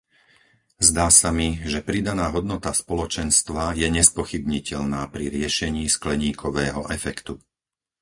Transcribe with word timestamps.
Zdá 0.87 1.07
sa 1.19 1.29
mi, 1.39 1.49
že 1.71 1.79
pridaná 1.89 2.25
hodnota 2.35 2.71
Spoločenstva 2.81 3.63
je 3.81 3.85
nespochybniteľná 3.97 5.01
pri 5.13 5.25
riešení 5.35 5.83
skleníkového 5.95 6.81
efektu. 6.97 7.33